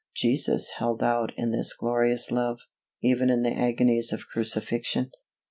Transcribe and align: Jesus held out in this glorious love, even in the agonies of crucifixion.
Jesus 0.15 0.71
held 0.77 1.03
out 1.03 1.31
in 1.37 1.51
this 1.51 1.73
glorious 1.75 2.31
love, 2.31 2.61
even 3.03 3.29
in 3.29 3.43
the 3.43 3.53
agonies 3.53 4.11
of 4.11 4.25
crucifixion. 4.27 5.11